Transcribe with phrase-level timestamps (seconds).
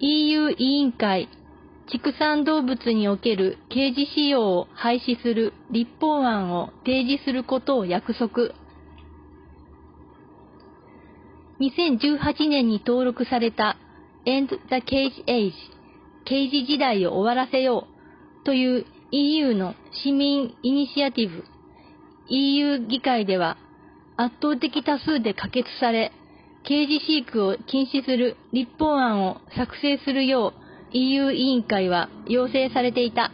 [0.00, 1.28] EU 委員会
[1.90, 8.52] 畜産動物における刑事使用を廃止する立法案を提示することを約束。
[11.60, 13.76] 2018年に登録された
[14.26, 15.52] End the Cage Age
[16.24, 17.86] 刑事時代を終わらせよ
[18.42, 19.74] うという EU の
[20.04, 21.44] 市民イニシアティブ
[22.28, 23.56] EU 議会では
[24.16, 26.12] 圧倒的多数で可決され、
[26.68, 33.32] 刑事飼育を禁止する立法案を作成するよう EU 委員会は要請されていた。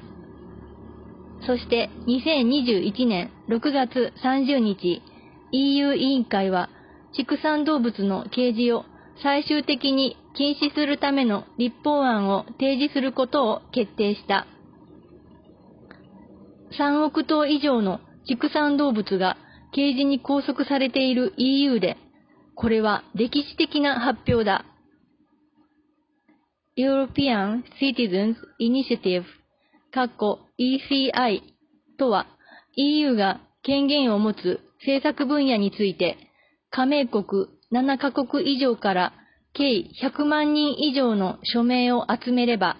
[1.45, 5.03] そして2021年6月30日、
[5.51, 6.71] EU 委員会は
[7.17, 8.85] 畜産動物の掲示を
[9.21, 14.47] 最終的に禁止するための立法案を提示することを決定した。
[16.79, 19.37] 3億頭以上の畜産動物が
[19.73, 21.97] 刑示に拘束されている EU で、
[22.57, 24.65] これは歴史的な発表だ。
[26.77, 29.25] European Citizens Initiative
[30.59, 31.43] ECI
[31.99, 32.27] とは
[32.77, 36.17] EU が権限を持つ政策分野について
[36.71, 39.13] 加盟国7カ国以上から
[39.53, 42.77] 計100万人以上の署名を集めれば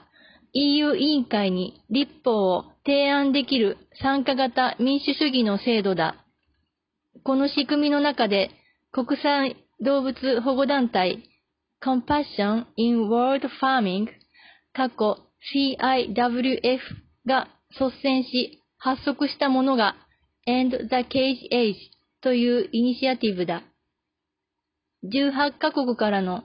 [0.53, 6.17] EU 委員会に立法を提案できる参加型民主主義の制度だ。
[7.23, 8.51] この仕組みの中で
[8.93, 11.23] 国際動物保護団体
[11.83, 14.09] Compassion in World Farming
[14.73, 15.19] 過去
[15.55, 16.79] CIWF
[17.27, 19.97] が率先し発足したものが
[20.47, 21.75] End the Cage Age
[22.23, 23.63] というイニシアティブだ。
[25.05, 26.45] 18カ国からの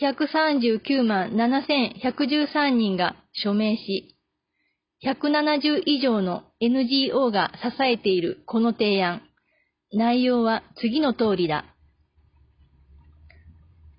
[0.00, 4.16] 139万7113人が署名し、
[5.04, 9.22] 170以上の NGO が支えているこの提案。
[9.92, 11.73] 内容は次の通りだ。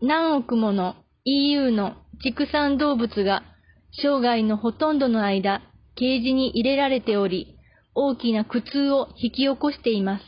[0.01, 3.43] 何億もの EU の畜産動物が
[4.01, 5.61] 生涯のほとんどの間、
[5.95, 7.57] ケージに入れられており、
[7.93, 10.23] 大きな苦痛を引き起こしています。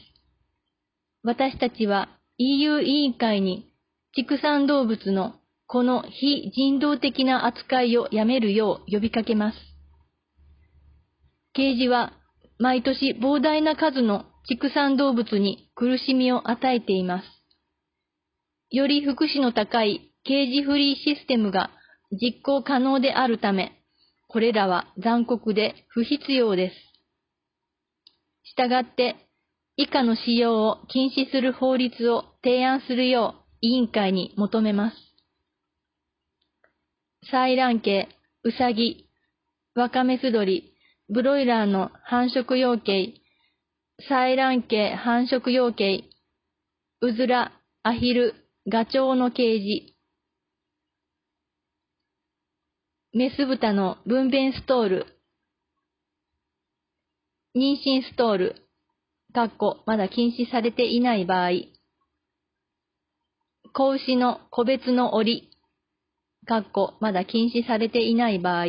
[1.23, 3.73] 私たちは EU 委員会に
[4.15, 5.35] 畜産動物の
[5.67, 9.57] この非人道的な扱いをやめるよう呼びかけます。
[11.53, 12.13] 刑事は
[12.57, 17.36] 毎年膨大な数の畜産動物に苦しみを与えています。
[18.69, 21.69] より福祉の高い刑事フリーシステムが
[22.11, 23.71] 実行可能であるため、
[24.27, 26.75] これらは残酷で不必要です。
[28.43, 29.15] したがって、
[29.77, 34.97] 以下の使用を禁止する法律を提案するよう委員会に求めます。
[37.31, 38.09] 採卵系、
[38.43, 39.07] ウサギ、
[39.75, 40.73] ワカメスドリ、
[41.09, 43.21] ブロイラーの繁殖養鶏、
[44.09, 46.09] 採卵系繁殖養鶏、
[47.01, 47.51] うずら、
[47.83, 48.33] アヒル、
[48.69, 49.93] ガチョウの掲示。
[53.13, 55.05] メス豚の分娩ストール。
[57.55, 58.55] 妊娠ストール。
[59.33, 61.51] かっこ、まだ禁止されていない場合。
[63.71, 65.49] 子牛の個別の檻。
[66.45, 68.65] かっこ、まだ禁止されていない場合。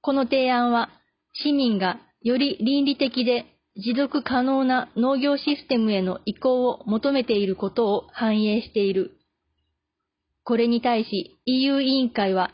[0.00, 0.88] この提案は、
[1.34, 9.12] 市民がより倫理的で持続可能な農業システムへの移行を求めていることを反映している。
[10.44, 12.50] これに対し EU 委員会は、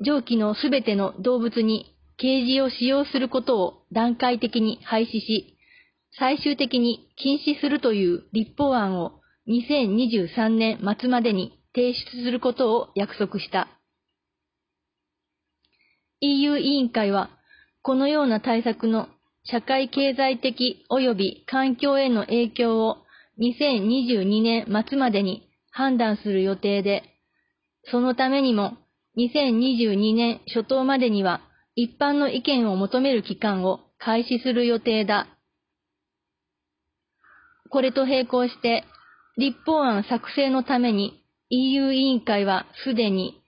[0.00, 5.58] 上記のすべての動物に掲示を使用することを段階的に廃止し、
[6.18, 13.68] 最終的に禁止するという立法案を2023年末までに提出することを約束した。
[16.20, 17.30] EU 委員会は、
[17.82, 19.08] このような対策の
[19.46, 22.98] 社会経済的及び環境への影響を
[23.38, 27.02] 2022年末までに判断する予定で、
[27.90, 28.78] そのためにも
[29.18, 31.40] 2022年初頭までには
[31.76, 35.26] 一般の意見を求める期間を開始する予定だ。
[37.70, 38.84] これと並行して、
[39.36, 43.42] 立法案作成のために EU 委員会はすでに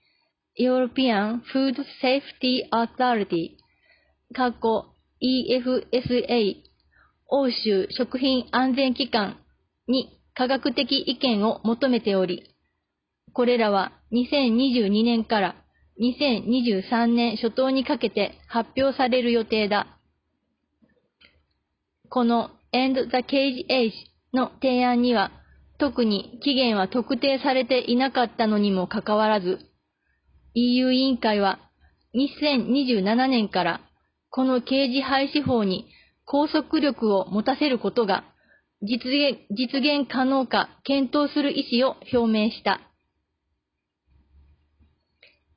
[0.59, 3.51] European Food Safety Authority
[4.35, 6.55] 過去 EFSA
[7.29, 9.37] 欧州食品安全機関
[9.87, 12.43] に科学的意見を求めており、
[13.33, 15.55] これらは2022年から
[15.99, 19.87] 2023年初頭にかけて発表される予定だ。
[22.09, 23.91] この End the Cage Age
[24.33, 25.31] の提案には
[25.79, 29.59] 特に期限は特定されていなかったのにもかかわらず、
[30.53, 31.59] EU 委員会は
[32.15, 33.81] 2027年から
[34.29, 35.87] この刑事廃止法に
[36.25, 38.23] 拘束力を持たせることが
[38.81, 42.81] 実現実現可能か検討する意思を表明した。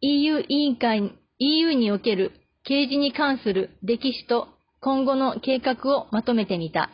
[0.00, 2.32] EU 委員会、EU における
[2.64, 4.48] 刑事に関する歴史と
[4.80, 6.90] 今後の計画をまとめてみた。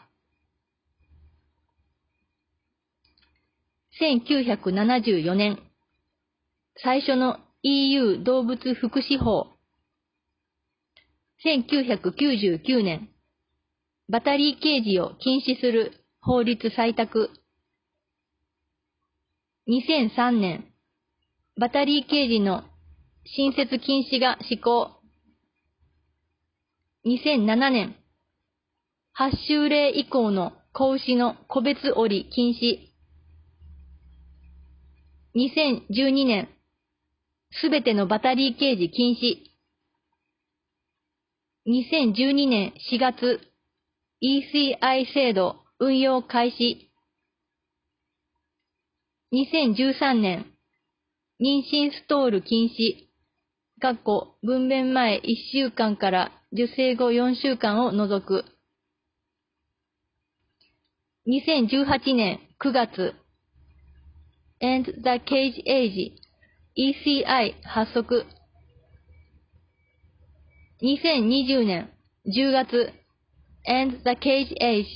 [4.01, 5.59] 1974年、
[6.83, 9.56] 最初の EU 動物福祉法。
[11.45, 13.11] 1999年、
[14.09, 17.31] バタリー刑事を禁止する法律採択。
[19.69, 20.65] 2003年、
[21.61, 22.65] バタリー刑事の
[23.27, 24.93] 新設禁止が施行。
[27.05, 27.97] 2007年、
[29.19, 32.87] 8州令以降の子牛の個別折禁止。
[35.35, 36.49] 2012年、
[37.61, 39.56] すべてのバタリー刑事禁止。
[41.69, 43.41] 2012年4月、
[44.23, 46.93] ECI 制度運用開始。
[49.33, 50.47] 2013年、
[51.41, 53.09] 妊娠ストール禁止。
[53.81, 58.45] かっこ分娩前1週間から受精後4週間を除く。
[61.27, 63.15] 2018年9月、
[64.61, 66.13] and the cage age
[66.77, 68.25] ECI 発足。
[70.83, 71.91] 2020年
[72.27, 72.93] 10月、
[73.65, 74.87] and the cage age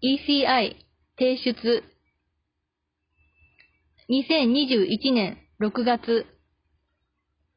[0.00, 0.76] ECI
[1.16, 1.82] 提出。
[4.08, 6.26] 2021年6月、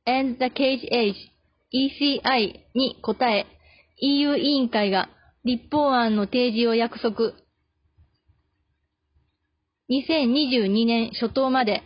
[0.07, 1.15] and the cage age
[1.71, 3.45] ECI に答え、
[4.01, 5.09] EU 委員会が
[5.43, 7.33] 立法案の提示を約束。
[9.91, 11.83] 2022年初頭まで、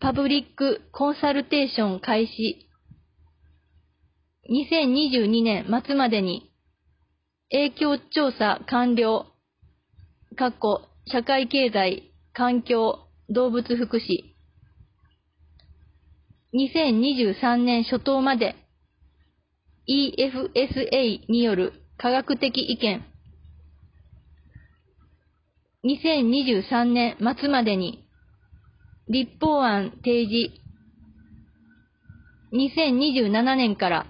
[0.00, 2.66] パブリックコンサルテーション開始。
[4.50, 6.50] 2022年末までに、
[7.50, 9.26] 影響調査完了。
[10.36, 12.98] かっこ社会経済、環境、
[13.28, 14.34] 動物福祉。
[16.54, 18.54] 2023年初頭まで
[19.88, 23.04] EFSA による科学的意見
[25.84, 28.08] 2023年末までに
[29.08, 30.52] 立法案提示
[32.52, 34.06] 2027年から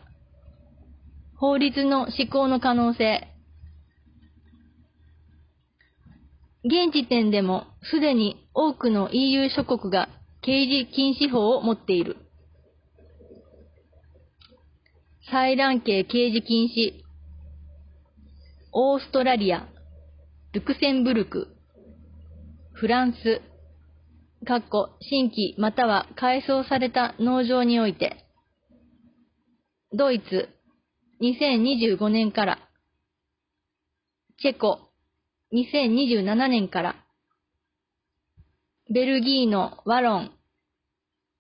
[1.45, 3.29] 法律の施行の可能性。
[6.65, 10.09] 現時点でもすでに多くの EU 諸国が
[10.41, 12.17] 刑事禁止法を持っている。
[15.31, 17.03] 採卵系刑事禁止、
[18.73, 19.69] オーストラリア、
[20.55, 21.49] ルクセンブルク、
[22.73, 23.43] フランス、
[24.47, 28.25] かっこ新規または改装された農場において、
[29.93, 30.54] ドイツ、
[31.21, 32.59] 2025年から、
[34.41, 34.91] チェコ、
[35.53, 36.97] 2027年から、
[38.93, 40.31] ベルギーのワロン、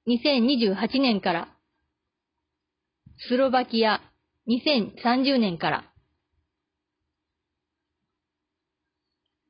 [0.06, 1.48] 2028年から、
[3.28, 4.00] スロバキア、
[4.48, 5.84] 2030年から。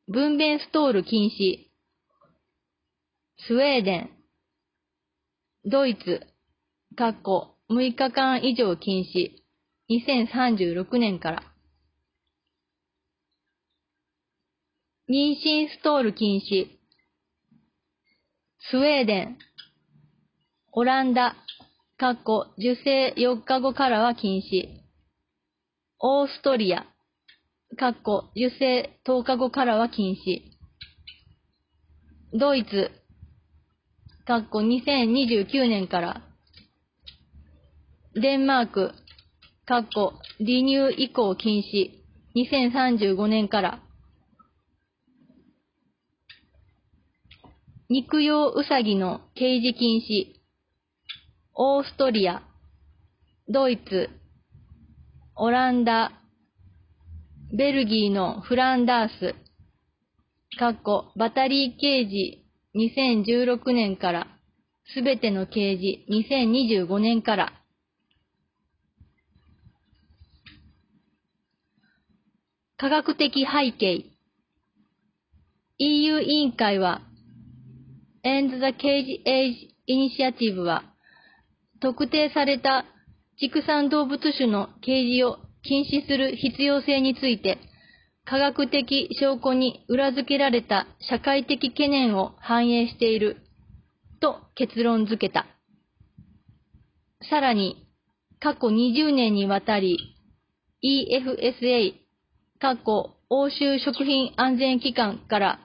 [0.08, 1.70] 分娩ストール禁止。
[3.46, 4.10] スウェーデン、
[5.66, 6.22] ドイツ、
[6.96, 9.43] かっこ6日間以上禁止。
[9.90, 11.42] 2036年から。
[15.10, 16.68] 妊娠ストール禁止。
[18.70, 19.38] スウェーデン、
[20.72, 21.36] オランダ、
[21.98, 24.68] かっこ受精4日後からは禁止。
[26.00, 26.86] オーストリア、
[27.76, 30.54] かっこ受精10日後からは禁止。
[32.32, 32.90] ドイツ、
[34.26, 36.22] かっこ2029年から。
[38.14, 38.92] デンマーク、
[39.66, 41.90] かっこ離乳以降禁止。
[42.36, 43.80] 2035年から。
[47.88, 50.34] 肉用うさぎの刑事禁止。
[51.54, 52.42] オーストリア、
[53.48, 54.10] ドイツ、
[55.34, 56.12] オランダ、
[57.56, 59.34] ベルギーのフランダース、
[60.58, 62.44] かっこバタリー刑事
[62.76, 64.26] 2016年から、
[64.94, 67.63] すべての刑事2025年から、
[72.84, 74.04] 科学的背景
[75.78, 77.00] EU 委員会は
[78.22, 80.84] End the Cage Age Initiative は
[81.80, 82.84] 特定された
[83.40, 87.58] 畜産動物種の掲示を禁止する必要性について、
[88.26, 93.38] 科学的証拠に裏付けられた社会的懸念を反映している
[94.20, 95.46] と結論付けた。
[97.30, 97.88] さらに、
[98.40, 99.96] 過去20年にわたり
[100.84, 102.03] EFSA、
[102.64, 105.58] 過去欧州食品安全機関から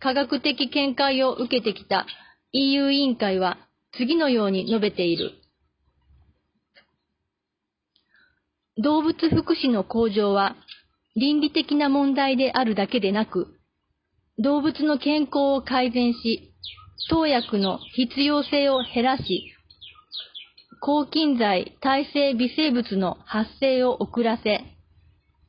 [0.00, 2.04] 科学的見解を受けてきた
[2.50, 3.58] EU 委員会は
[3.96, 5.30] 次のように述べている。
[8.76, 10.56] 動物福祉の向上は
[11.14, 13.60] 倫理的な問題であるだけでなく、
[14.36, 16.52] 動物の健康を改善し、
[17.08, 19.54] 投薬の必要性を減らし、
[20.80, 24.71] 抗菌剤耐性微生物の発生を遅らせ、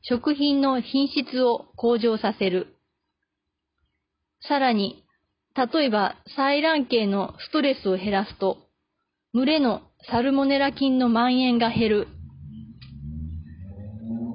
[0.06, 2.76] 食品の品質を向上させる。
[4.46, 5.02] さらに、
[5.56, 8.58] 例えば採卵系のストレスを減らすと、
[9.32, 9.80] 群れの
[10.10, 12.08] サルモネラ菌の蔓延が減る。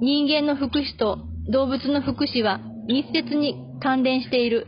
[0.00, 2.58] 人間の福祉と動物の福祉は
[2.88, 4.66] 密接に関連している。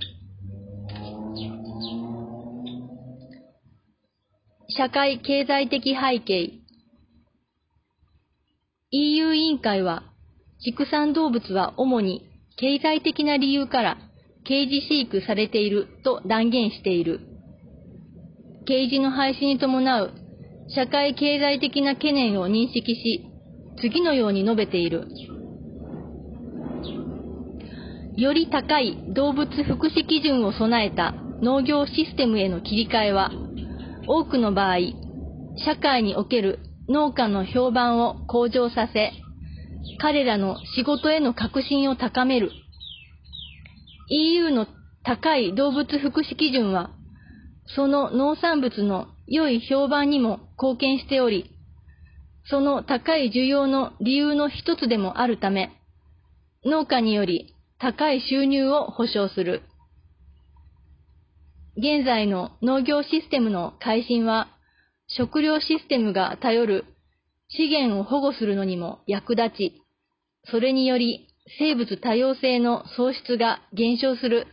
[4.68, 6.60] 社会経済的背景
[8.90, 10.11] EU 委員会は
[10.64, 12.24] 畜産動物は主に
[12.56, 13.98] 経済的な理由から
[14.44, 17.20] 刑事飼育されていると断言している。
[18.66, 20.12] 刑事の廃止に伴う
[20.74, 23.26] 社会経済的な懸念を認識し、
[23.80, 25.08] 次のように述べている。
[28.16, 33.32] より高い動物福祉基準を備えた農業システムへの切り替えは、
[34.06, 34.76] 多くの場合、
[35.64, 39.12] 社会における農家の評判を向上させ、
[39.98, 42.50] 彼らの仕事への確信を高める。
[44.08, 44.66] EU の
[45.04, 46.90] 高い動物福祉基準は、
[47.74, 51.50] その農産物の良い評判にも貢献しており、
[52.44, 55.70] その高い需要の理由の一つでもあるため、
[56.64, 59.62] 農家により高い収入を保障する。
[61.76, 64.48] 現在の農業システムの改新は、
[65.06, 66.84] 食料システムが頼る
[67.54, 69.82] 資源を保護するのにも役立ち、
[70.50, 71.28] それにより
[71.58, 74.46] 生物多様性の喪失が減少する。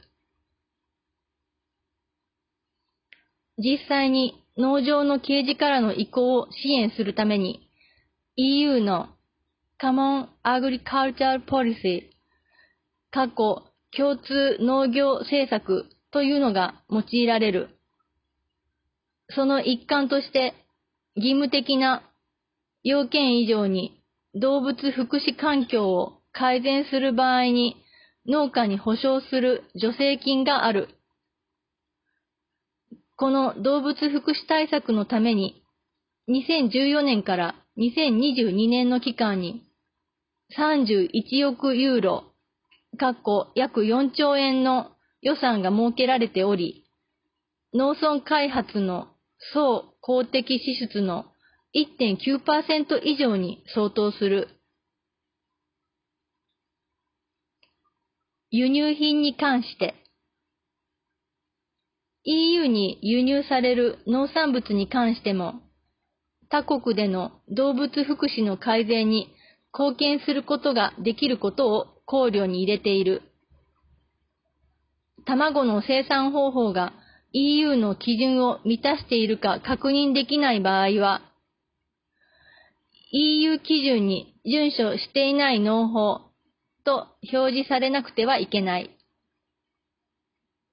[3.58, 7.70] 実際に農場の掲示からの移行を支援するために
[8.36, 9.10] EU の
[9.82, 12.10] Common Agricultural Policy
[13.12, 13.64] 過去
[13.96, 17.70] 共通農業政策というのが用いられる。
[19.30, 20.54] その一環として
[21.16, 22.09] 義務的な
[22.84, 24.02] 要件以上に
[24.36, 27.76] 動物福祉環境を改善する場合に
[28.28, 30.90] 農家に保証する助成金がある。
[33.18, 35.62] この動物福祉対策のために
[36.30, 39.64] 2014年から2022年の期間に
[40.58, 42.24] 31億ユーロ、
[42.98, 46.86] かっこ約4兆円の予算が設けられており、
[47.74, 49.10] 農村開発の
[49.54, 51.26] 総公的支出の
[51.76, 54.50] 1.9%以上に相当する。
[58.52, 59.94] 輸入品に関して、
[62.24, 65.62] EU に輸入される農産物に関しても、
[66.50, 69.32] 他国での動物福祉の改善に
[69.72, 73.22] 貢献することができることを考慮に入れている。
[75.26, 76.94] 卵の生産方法が
[77.34, 81.22] EU の基準を満たしているか確認できない場合は、
[83.12, 86.22] EU 基準に遵守していない農法
[86.86, 88.96] と表示されなくてはいけない。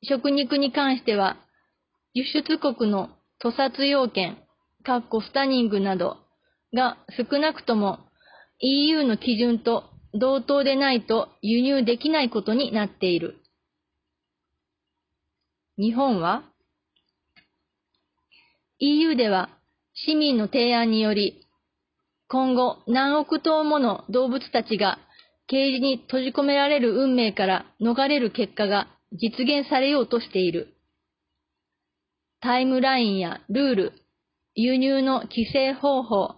[0.02, 1.36] 食肉に関しては、
[2.12, 4.38] 輸出国の屠殺要件、
[4.84, 6.18] カッコスタニングなど
[6.74, 7.98] が少なくとも
[8.60, 13.36] EU の基準と同等でないと輸入できないことになっている。
[15.78, 16.44] 日本は
[18.78, 19.50] EU では
[19.94, 21.45] 市民の提案により
[22.28, 24.98] 今後何億頭もの動物たちが
[25.46, 30.74] ケージに閉じ込められる運命から逃れる結果が実現されようとしている。
[32.40, 33.92] タイムラインやルール、
[34.54, 36.34] 輸入の規制方法、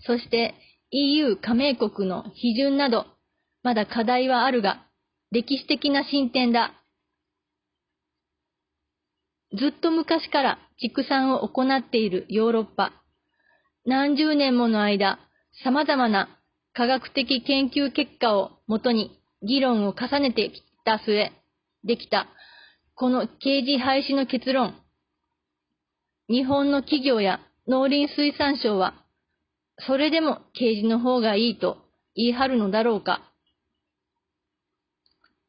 [0.00, 0.54] そして
[0.90, 3.06] EU 加盟国の批准など、
[3.62, 4.86] まだ課題はあるが、
[5.32, 6.72] 歴史的な進展だ。
[9.58, 12.92] ずっと昔から畜産を行っているヨーロッパ。
[13.88, 15.20] 何十年もの間、
[15.62, 16.28] 様々な
[16.72, 21.30] 科学的研究結果をもとに議論を重ねてきた末、
[21.84, 22.26] できた、
[22.96, 24.74] この刑事廃止の結論。
[26.28, 27.38] 日本の企業や
[27.68, 28.94] 農林水産省は、
[29.86, 31.78] それでも刑事の方がいいと
[32.16, 33.22] 言い張るのだろうか。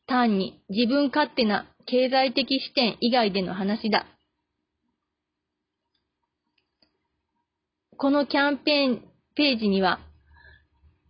[0.06, 4.06] 単に自分勝手な経済的視点以外での話だ。
[8.00, 9.02] このキャンペーン
[9.36, 10.00] ページには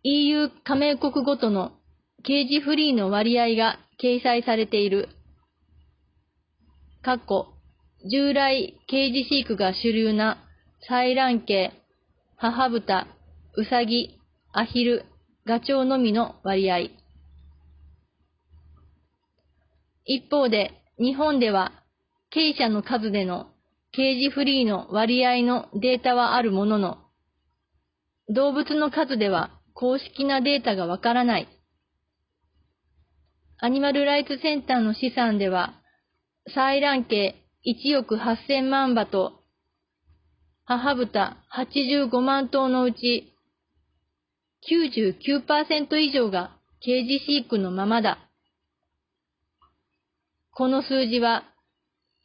[0.04, 1.74] EU 加盟国ごとの
[2.24, 5.10] ケージフリーの割合が掲載されている。
[7.02, 7.48] 過去、
[8.10, 10.38] 従来ケージ飼育が主流な
[10.90, 11.74] 採卵系、
[12.38, 13.08] 母豚、
[13.58, 14.18] ウサギ、
[14.54, 15.04] アヒル、
[15.46, 16.78] ガチョウのみの割合。
[20.06, 21.84] 一方で、日本では、
[22.34, 23.48] 鶏舎の数での
[23.98, 27.00] ケージフリーの割合のデータはあるものの、
[28.30, 31.48] 動物の数では公式なデータがわからない。
[33.58, 35.82] アニマルライツセンターの試算では、
[36.56, 39.42] 採卵系1億8000万羽と、
[40.66, 43.34] 母豚85万頭のうち、
[44.70, 48.20] 99%以上がケージ飼育のままだ。
[50.52, 51.46] この数字は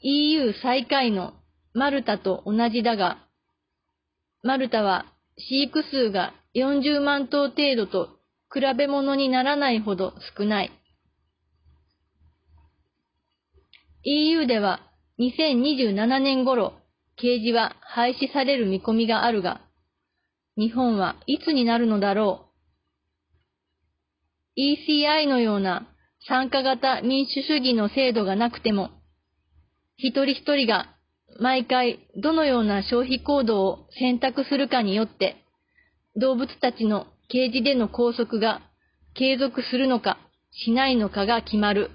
[0.01, 1.33] EU 最下位の
[1.75, 3.19] マルタと同じだが、
[4.43, 5.07] マルタは
[5.39, 8.09] 飼育数が40万頭程度と
[8.53, 10.71] 比べ物にならないほど少ない。
[14.05, 14.81] EU では
[15.19, 16.75] 2027年頃、
[17.17, 19.61] ケージは廃止される見込みがあるが、
[20.57, 22.49] 日本はいつになるのだろ
[24.57, 24.61] う。
[24.61, 25.87] ECI のような
[26.29, 28.91] 参加型民主主義の制度がなくても、
[29.97, 30.92] 一人一人が
[31.41, 35.37] 毎回どのような消費行動を選択するかによって、
[36.17, 38.61] 動物たちのケージでの拘束が
[39.15, 40.19] 継続するのか
[40.53, 41.91] しないのかが決まる。